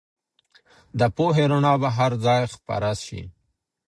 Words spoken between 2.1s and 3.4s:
ځای خپره سي.